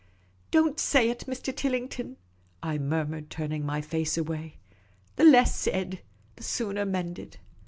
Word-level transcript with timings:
"Don't 0.49 0.79
say 0.79 1.09
it, 1.11 1.25
Mr. 1.27 1.55
Tillington," 1.55 2.17
I 2.63 2.79
murmured, 2.79 3.29
turning 3.29 3.63
my 3.63 3.81
face 3.81 4.17
away." 4.17 4.55
The 5.17 5.25
less 5.25 5.55
said, 5.55 5.99
the 6.37 6.41
sooner 6.43 6.85
mended." 6.87 7.37